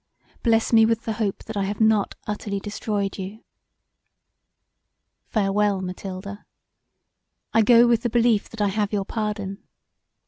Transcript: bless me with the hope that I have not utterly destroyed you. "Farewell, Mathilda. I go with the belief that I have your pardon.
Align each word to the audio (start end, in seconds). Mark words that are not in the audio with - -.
bless 0.41 0.73
me 0.73 0.83
with 0.83 1.03
the 1.05 1.13
hope 1.13 1.43
that 1.43 1.55
I 1.55 1.65
have 1.65 1.79
not 1.79 2.15
utterly 2.25 2.59
destroyed 2.59 3.19
you. 3.19 3.43
"Farewell, 5.27 5.79
Mathilda. 5.79 6.47
I 7.53 7.61
go 7.61 7.85
with 7.85 8.01
the 8.01 8.09
belief 8.09 8.49
that 8.49 8.61
I 8.61 8.69
have 8.69 8.91
your 8.91 9.05
pardon. 9.05 9.59